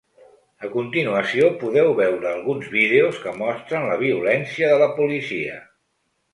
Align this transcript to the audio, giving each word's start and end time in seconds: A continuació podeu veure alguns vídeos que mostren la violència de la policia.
A 0.67 0.69
continuació 0.75 1.49
podeu 1.65 1.91
veure 1.99 2.31
alguns 2.31 2.71
vídeos 2.79 3.21
que 3.27 3.35
mostren 3.43 3.87
la 3.93 4.01
violència 4.07 4.75
de 4.75 4.83
la 4.87 4.93
policia. 5.01 5.63